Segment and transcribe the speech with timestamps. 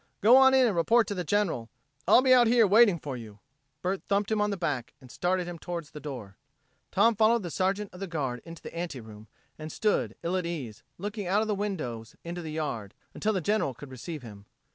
[0.21, 1.69] Go on in and report to the General.
[2.07, 3.37] I'll be out here waiting for you."
[3.83, 6.37] Bert thumped him on the back and started him towards the door.
[6.89, 9.27] Tom followed the Sergeant of the Guard into the anteroom,
[9.59, 13.41] and stood, ill at ease, looking out of the windows into the yard, until the
[13.41, 14.47] General could receive him.